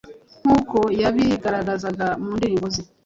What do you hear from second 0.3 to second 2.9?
nk’uko yabigaragazaga mu ndirimbo ze.